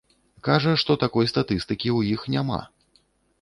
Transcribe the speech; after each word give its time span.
Кажа, 0.47 0.71
што 0.83 0.95
такой 1.03 1.29
статыстыкі 1.33 1.89
ў 1.97 2.17
іх 2.17 2.25
няма. 2.37 2.59